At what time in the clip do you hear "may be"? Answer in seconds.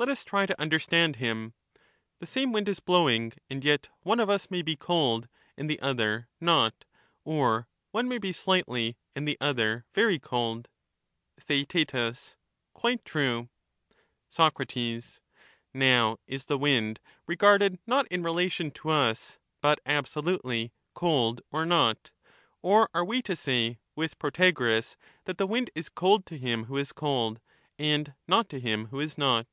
4.48-4.76, 8.06-8.32